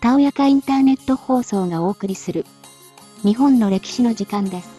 [0.00, 2.46] たおやかインターネット放送がお送りする
[3.22, 4.70] 日本の歴史の時間です。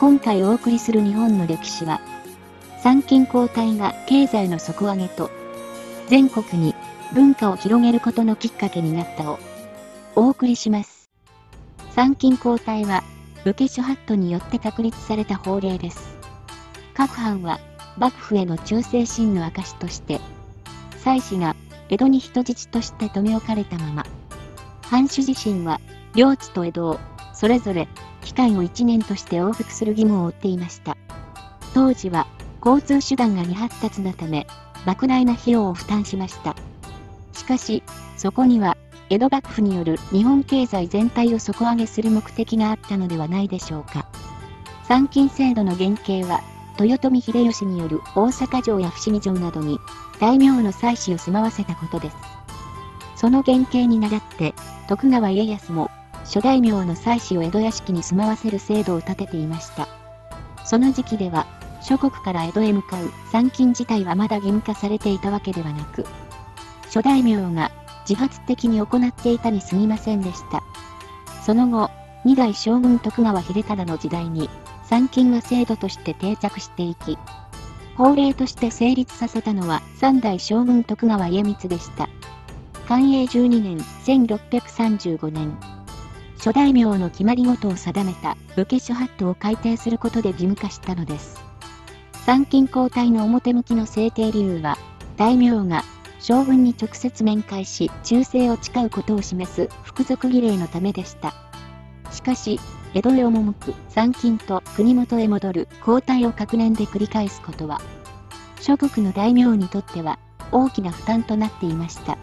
[0.00, 2.00] 今回お送りする日本の歴史は
[2.82, 5.30] 参勤交代が経済の底上げと
[6.08, 6.74] 全国に
[7.12, 9.38] 文化を広げることのきっかけになったを
[10.16, 11.10] お送りします。
[11.90, 13.04] 参勤交代は
[13.44, 16.16] 武家諸法度によって確立された法令です。
[16.94, 17.60] 各藩は
[17.98, 20.22] 幕府への忠誠心の証として
[21.02, 21.54] 妻子が
[21.90, 24.06] 江戸に人質として留め置かれたまま
[24.92, 25.80] 藩主自身は、
[26.14, 27.00] 領地と江戸を、
[27.32, 27.88] それぞれ、
[28.20, 30.98] 期間を1年として往復する義務を負っていました。
[31.72, 32.26] 当時は、
[32.62, 34.46] 交通手段が未発達なため、
[34.84, 36.54] 莫大な費用を負担しました。
[37.32, 37.82] しかし、
[38.18, 38.76] そこには、
[39.08, 44.04] 江戸幕府による日本経済全体を底上げする目的があったのではないでしょうか。
[44.84, 46.42] 参勤制度の原型は、
[46.78, 49.78] 豊臣秀吉による大阪城や伏見城などに、
[50.20, 52.16] 大名の妻子を住まわせたことです。
[53.22, 54.51] その原型に倣って、
[54.92, 55.90] 徳川家康も、
[56.26, 59.88] 諸大名の妻子を江戸屋敷に住まわせる制度を立てていました。
[60.66, 61.46] その時期では、
[61.80, 66.04] 諸国から江戸へ向かう参勤自体はまだ義務化されていたわけではなく、
[66.90, 67.70] 諸大名が
[68.06, 70.62] 自発的に行っていたに過ぎませんでした。
[71.42, 71.90] その後、
[72.26, 74.50] 二代将軍徳川秀忠の時代に、
[74.84, 77.16] 参勤は制度として定着していき、
[77.96, 82.10] 法令として成立させたのは三代将軍徳川家光でした。
[82.92, 85.56] 寛永12年1635年、
[86.36, 91.40] 諸大名の決まり事を定めた武家諸法度を改定することで義務化したのです。
[92.26, 94.76] 参勤交代の表向きの制定理由は、
[95.16, 95.84] 大名が
[96.20, 101.32] 将軍に直接面会し忠誠を誓うことを示す服属儀礼のためでした。
[102.10, 102.60] しかし、
[102.92, 107.80] 江戸へ赴く参勤と国元へ戻る交代を各年で繰り返すことは、
[108.60, 110.18] 諸国の大名にとっては
[110.50, 112.18] 大きな負担となっていました。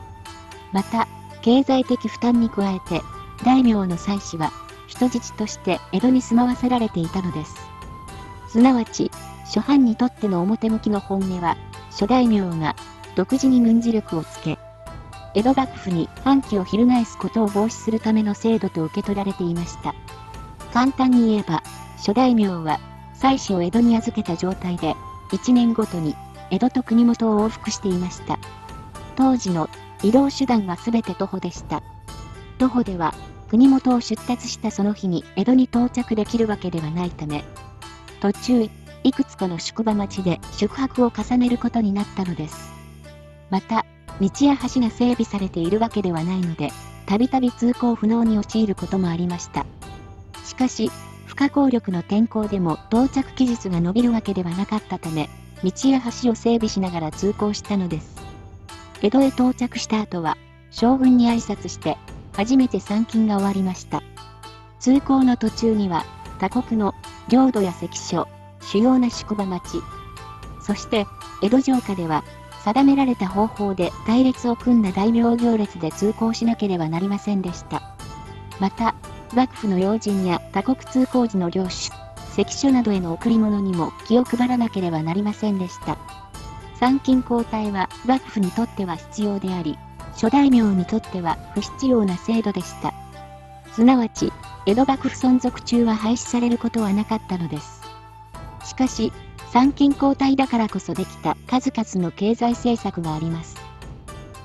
[0.71, 1.07] また、
[1.41, 3.01] 経済的負担に加えて、
[3.43, 4.51] 大名の妻子は、
[4.87, 7.55] 人質として江戸に住まわせられていたのです。
[8.49, 9.11] すなわち、
[9.45, 11.57] 諸藩にとっての表向きの本音は、
[11.91, 12.75] 諸大名が
[13.15, 14.57] 独自に軍事力をつけ、
[15.35, 19.93] 江戸幕府に反旗を翻すことを防止するための制度と受け取られていました。
[20.73, 21.63] 簡単に言えば、
[21.97, 22.79] 諸大名は、
[23.13, 24.95] 妻子を江戸に預けた状態で、
[25.31, 26.15] 1年ごとに
[26.49, 28.39] 江戸と国元を往復していました。
[29.15, 29.69] 当時の
[30.03, 31.83] 移動手段はすべて徒歩でした。
[32.57, 33.13] 徒歩では、
[33.49, 37.43] 国元を出立したその日に江戸に到着できるわけではないため、
[38.21, 38.69] 途中、
[39.03, 42.71] いくつかの宿場町で宿泊を重ねることになったのです。
[43.49, 43.85] また、
[44.21, 46.71] 道や橋が整備されているわけではないので、
[47.05, 49.65] たびたび通行不能に陥ることもありました。
[50.45, 50.91] しかし、
[51.25, 55.29] 不可抗力の天候でも到着期日が延びるわけではなかったため、
[55.63, 58.18] 道や橋を整備しながら通行したのです。
[59.01, 60.37] 江戸へ到着した後は、
[60.71, 61.97] 将軍に挨拶して、
[62.33, 64.01] 初めて参勤が終わりました。
[64.79, 66.05] 通行の途中には、
[66.39, 66.93] 他国の
[67.29, 68.27] 領土や関所、
[68.61, 69.81] 主要な宿場町、
[70.61, 71.07] そして
[71.41, 72.23] 江戸城下では、
[72.63, 77.81] 定められた方法で隊列を組んだ大名行列で通行しなければなりませんでした。
[78.59, 78.95] また、
[79.33, 81.89] 幕府の要人や他国通行時の領主、
[82.35, 85.97] 関所などへの贈り物にも気を配らなければなりませんでした。
[86.79, 89.77] 参勤交代は幕府にとっては必要であり、
[90.15, 92.93] 諸大名にとっては不必要な制度でした。
[93.73, 94.31] すなわち、
[94.65, 97.81] 江戸幕府存続中は廃止されることはなかったのです。
[98.65, 99.11] しかし、
[99.51, 103.57] 参勤交代だからこそできた数々の経済政策があります。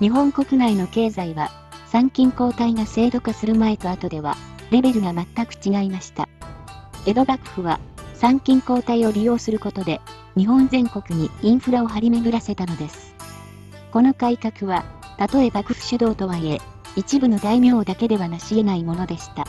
[0.00, 1.50] 日本国内の経済は、
[1.86, 4.36] 参勤交代が制度化する前と後では、
[4.70, 6.28] レベルが全く違いました。
[7.06, 7.78] 江戸幕府は、
[8.14, 10.00] 参勤交代を利用することで、
[10.36, 13.14] 日本全国にインフラを張り巡らせたのです。
[13.92, 14.84] この改革は、
[15.16, 16.60] たとえ幕府主導とはいえ、
[16.96, 19.46] 一部の大名だけではなし得ないものでした。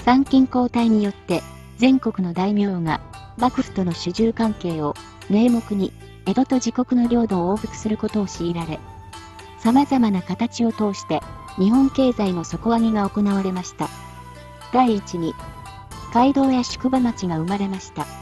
[0.00, 1.42] 参勤交代によって、
[1.76, 3.00] 全国の大名が、
[3.38, 4.96] 幕府との主従関係を、
[5.28, 5.92] 名目に、
[6.26, 8.80] 江戸と自国の領土を往復することを強いられ、
[9.60, 11.20] 様々な形を通して、
[11.56, 13.88] 日本経済の底上げが行われました。
[14.72, 15.34] 第一に、
[16.12, 18.19] 街道や宿場町が生まれました。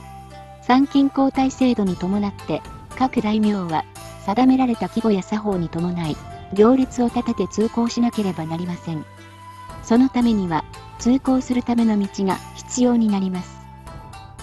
[0.69, 2.61] 参勤交代制度に伴って、
[2.95, 3.87] 各大名は、
[4.27, 6.15] 定められた規模や作法に伴い、
[6.53, 9.03] 行列を立てて通行しなければなりません。
[9.83, 10.67] そのためには、
[10.99, 13.59] 通行するための道が必要になります。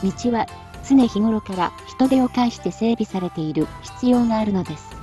[0.04, 0.48] 道は、
[0.84, 4.98] 常日頃から人手を介して整備されている必要があるのです。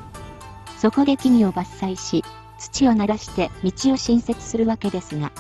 [0.77, 2.25] そこで木々を伐採し、
[2.59, 5.31] 土を鳴らして道を新設するわけですが、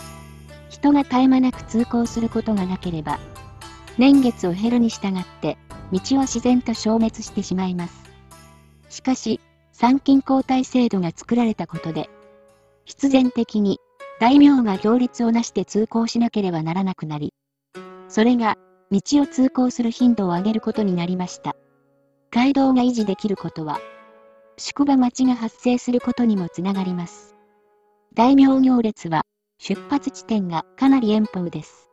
[0.71, 3.19] 人が絶え間なく通行することがなければ、
[3.99, 5.59] 年月を減るに従って
[5.93, 8.11] 道は自然と消滅してしまいます。
[8.89, 9.41] しかし、
[9.73, 12.09] 参勤交代制度が作られたことで、
[12.85, 13.79] 必然的に
[14.19, 17.35] 大名が行列をなして通行しなければならなくなり、
[18.09, 18.57] それが、
[18.91, 21.57] 道を通行する頻度を上げることになりました。
[22.31, 23.81] 街道が維持できることは、
[24.59, 27.35] 宿場町が発生することにもつながります。
[28.15, 29.25] 大名行列は、
[29.59, 31.91] 出発地点がかなり遠方です。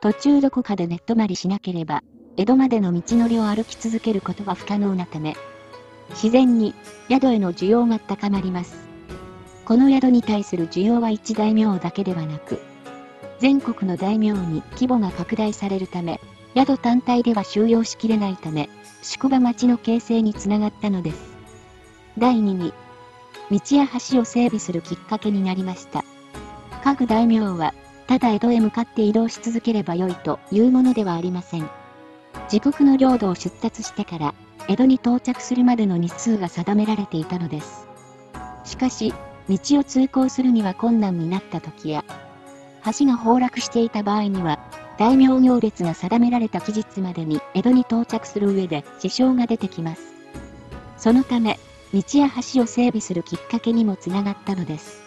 [0.00, 2.02] 途中どこかで寝泊まりしなければ、
[2.38, 5.36] 江戸までの道のりを歩き続けることは不可能なため、
[6.10, 6.72] 自然に
[7.10, 8.86] 宿への需要が高まります。
[9.64, 12.60] この宿に対する需要は一大名だけではなく、
[13.40, 16.20] 全国の大名に規模が拡大されるため、
[16.56, 18.70] 宿単体では収容しきれないため、
[19.02, 21.18] 宿場町の形成につながったのです。
[22.18, 22.72] 第2に、
[23.50, 26.04] 道や橋を整備するきっかけになりました。
[26.84, 27.74] 各大名は、
[28.06, 31.68] ただ江戸へ向かって移動し続ければよいというものではありません。
[32.50, 34.34] 自国の領土を出立してから、
[34.68, 37.86] 江戸に到着するまでの日数が定められていたのです。
[38.64, 39.12] しかし、
[39.48, 42.04] 道を通行するには困難になった時や、
[42.84, 44.58] 橋が崩落していた場合には、
[44.98, 50.02] 大名行列が定められた期日までに江戸に到着する上で支障が出てきます。
[50.96, 51.58] そのため、
[51.92, 55.02] 道や橋を整備するきっかけにもつながったのです。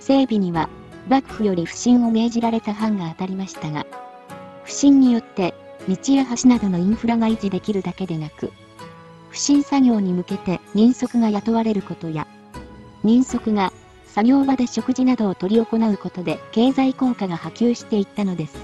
[0.00, 0.68] 整備には、
[1.08, 3.86] 幕府より不信を命じられた藩が当たりましたが、
[4.64, 5.54] 不信によって
[5.88, 8.52] 道や橋などのインフラが維持できるだけでなく、
[9.30, 12.26] 不審作業に向けて人足が雇われることや、
[13.02, 13.72] 人足が
[14.06, 18.58] 作業場で食事などを取り行うことで経済効果が波及していったのです。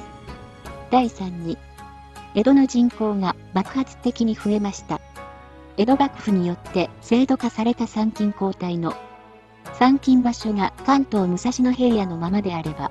[0.90, 1.56] 第3に、
[2.34, 5.00] 江戸の人口が爆発的に増えました。
[5.76, 8.94] 江戸幕府によって制度化された参勤交代の
[9.72, 12.90] 参勤場所が関東武蔵野平野のままであれば、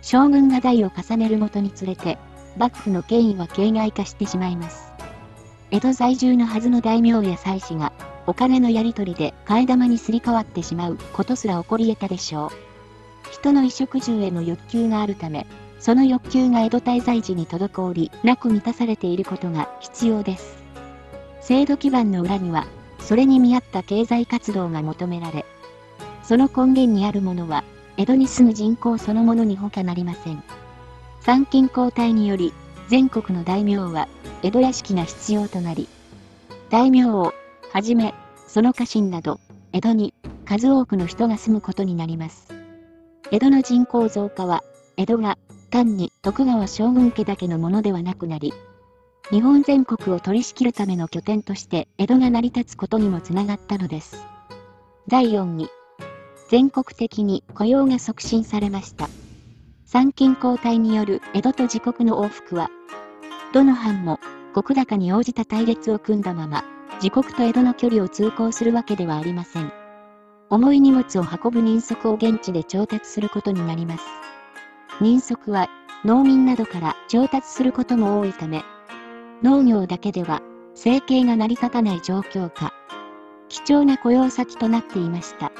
[0.00, 2.18] 将軍が代を重ねるごとにつれて、
[2.58, 4.92] 幕府の権威は形骸化してしまいます。
[5.70, 7.92] 江戸在住のはずの大名や妻子が、
[8.26, 12.50] お金のやり取りで替え玉にすり替わってしまうことすら起こり得たでしょう。
[13.30, 15.46] 人の衣食住への欲求があるため、
[15.78, 20.58] その欲求が江戸滞在時に滞り、なく満たされていることが必要です。
[21.40, 22.66] 制度基盤の裏には、
[22.98, 25.46] それに見合った経済活動が求められ、
[26.22, 27.64] その根源にあるものは、
[27.96, 30.42] 江戸に住む人口そのものに他なりません。
[31.28, 32.54] 参勤交代により、
[32.88, 34.08] 全国の大名は、
[34.42, 35.86] 江戸屋敷が必要となり、
[36.70, 37.34] 大名を、
[37.70, 38.14] はじめ、
[38.46, 39.38] その家臣など、
[39.74, 40.14] 江戸に
[40.46, 42.48] 数多くの人が住むことになります。
[43.30, 44.64] 江戸の人口増加は、
[44.96, 45.36] 江戸が
[45.68, 48.54] 単に徳川将軍家だけのものではなくなり、
[49.28, 54.24] 日本全国を取り仕切るための拠点として江戸が成り立つことにもつながったのです。
[55.08, 55.68] 第4に、
[56.48, 59.10] 全国的に雇用が促進されました。
[59.90, 62.68] 参勤交代による江戸と自国の往復は、
[63.54, 64.20] どの藩も
[64.52, 66.62] 国高に応じた隊列を組んだまま、
[67.02, 69.72] 自国と江戸の距離を通行するわけではありません。
[70.50, 74.04] 重い荷物を運ぶ人足を現地で調達することになります。
[75.00, 75.70] 人足は
[76.04, 78.64] 農民などから調達することも多いため、
[79.42, 80.42] 農業だけでは
[80.74, 82.74] 生計が成り立たない状況か、
[83.48, 85.50] 貴重な雇用先となっていました。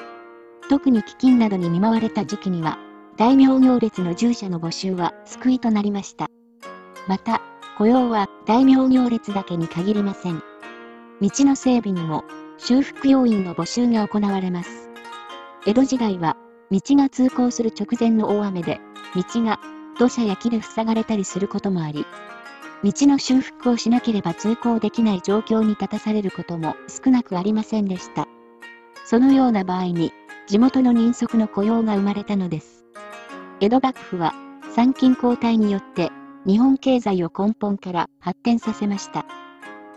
[0.69, 2.79] 特に飢饉などに見舞われた時期には、
[3.19, 6.31] 大名行列の従者の募集は救いとなりました。
[7.09, 7.43] また、
[7.77, 10.41] 雇用は大名行列だけに限りません。
[11.21, 12.23] 道の整備にも
[12.59, 14.89] 修復要員の募集が行われます。
[15.67, 16.37] 江戸時代は、
[16.71, 18.81] 道が通行する直前の大雨で、
[19.17, 19.59] 道が
[19.99, 22.07] 土砂や木で塞がれたりすることもあり、
[22.85, 28.29] 道の修復をしなければ通行できない状況に立たされることも少なくありませんでした。
[29.05, 30.13] そのような場合に、
[30.47, 32.78] 地元の人足の雇用が生まれたのです。
[33.61, 34.35] 江戸幕府は、
[34.75, 36.11] 参勤交代によって、
[36.47, 39.27] 日本経済を根本から発展させました。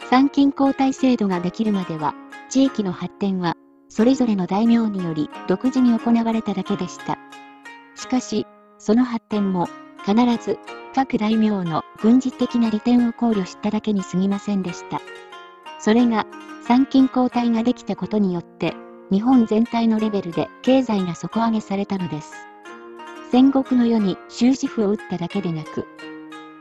[0.09, 2.15] 参勤交代制度ができるまでは、
[2.49, 3.55] 地域の発展は、
[3.87, 7.19] それぞれの大名により独自に行われただけでした。
[7.93, 8.47] しかし、
[8.79, 9.67] その発展も、
[10.05, 10.57] 必ず、
[10.95, 14.99] 各大名の軍事的な利点を考慮しただけに過ぎませんでした。
[15.77, 16.25] それが、
[16.63, 18.73] 参勤交代ができたことによって、
[19.11, 22.50] 日本全体のレベルで経済が底上げされたのです。
[23.31, 25.87] 戦国の世に終止符を打っただけでなく、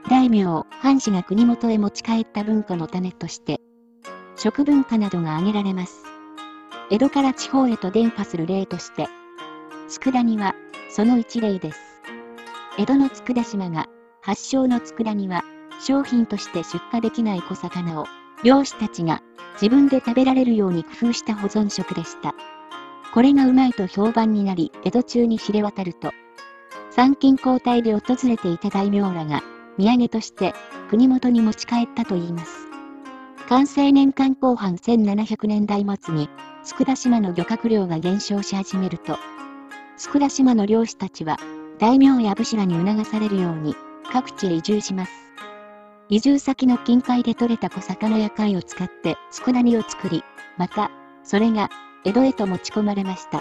[0.08, 3.60] 大名、藩士が国元へ持ち帰った文化の種として、
[4.36, 6.04] 食文化などが挙げられます。
[6.88, 9.08] 江戸から地方へと伝播する例として、
[9.88, 10.54] 佃煮は、
[10.90, 11.80] その一例です。
[12.78, 13.88] 江戸の佃島が、
[14.20, 15.42] 発祥の佃煮は、
[15.80, 18.06] 商品として出荷できない小魚を、
[18.44, 19.22] 漁師たちが
[19.54, 22.32] 自分で食べられるように工夫した保存食でした。
[23.12, 26.12] これがうまいと評判になり、江戸中に知れ渡ると、
[26.90, 29.42] 参勤交代で訪れていた大名らが、
[29.78, 30.52] 土産として
[30.88, 32.66] 国元に持ち帰ったといいます。
[33.48, 36.28] 完成年間後半1700年代末に、
[36.64, 39.16] 佃島の漁獲量が減少し始めると、
[39.96, 41.36] 佃島の漁師たちは、
[41.78, 43.74] 大名や武士らに促されるように、
[44.12, 45.12] 各地へ移住します。
[46.08, 50.24] 移住先の近海で採れた小魚や貝を使って佃煮を作り、
[50.58, 50.90] また、
[51.22, 51.70] それが
[52.04, 53.40] 江戸へと持ち込まれました。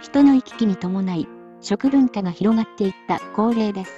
[0.00, 1.26] 人の行き来に伴い、
[1.62, 3.92] 食文化が広がっていった恒例です。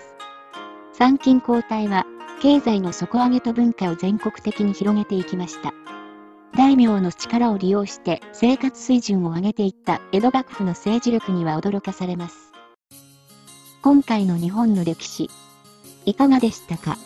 [0.93, 2.07] 参勤交代は、
[2.41, 5.73] 経済の底上げと文化を全国的に広げていきました。
[6.57, 12.53] 大名の力を利用して生活水準を上げていった江戸幕府の政治力には驚かされます。
[13.81, 15.31] 今回の日本の歴史、
[16.05, 16.99] いかがでしたか？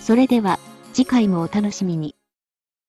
[0.00, 0.58] それでは
[0.92, 2.14] 次回もお楽しみに。